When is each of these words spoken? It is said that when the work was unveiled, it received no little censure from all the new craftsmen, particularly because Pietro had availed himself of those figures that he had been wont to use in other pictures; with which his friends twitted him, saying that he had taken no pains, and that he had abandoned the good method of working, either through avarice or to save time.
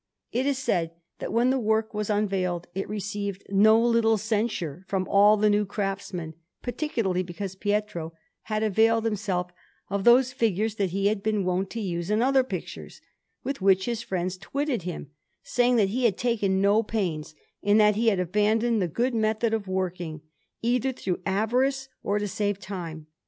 It 0.31 0.47
is 0.47 0.57
said 0.57 0.93
that 1.19 1.31
when 1.31 1.51
the 1.51 1.59
work 1.59 1.93
was 1.93 2.09
unveiled, 2.09 2.65
it 2.73 2.89
received 2.89 3.43
no 3.49 3.79
little 3.79 4.17
censure 4.17 4.83
from 4.87 5.07
all 5.07 5.37
the 5.37 5.47
new 5.47 5.63
craftsmen, 5.63 6.33
particularly 6.63 7.21
because 7.21 7.53
Pietro 7.53 8.13
had 8.49 8.63
availed 8.63 9.05
himself 9.05 9.51
of 9.91 10.03
those 10.03 10.33
figures 10.33 10.73
that 10.77 10.89
he 10.89 11.05
had 11.05 11.21
been 11.21 11.45
wont 11.45 11.69
to 11.69 11.79
use 11.79 12.09
in 12.09 12.23
other 12.23 12.43
pictures; 12.43 12.99
with 13.43 13.61
which 13.61 13.85
his 13.85 14.01
friends 14.01 14.37
twitted 14.37 14.81
him, 14.81 15.11
saying 15.43 15.75
that 15.75 15.89
he 15.89 16.05
had 16.05 16.17
taken 16.17 16.59
no 16.61 16.81
pains, 16.81 17.35
and 17.61 17.79
that 17.79 17.95
he 17.95 18.07
had 18.07 18.19
abandoned 18.19 18.81
the 18.81 18.87
good 18.87 19.13
method 19.13 19.53
of 19.53 19.67
working, 19.67 20.21
either 20.63 20.91
through 20.91 21.19
avarice 21.27 21.89
or 22.01 22.17
to 22.17 22.27
save 22.27 22.57
time. 22.57 23.05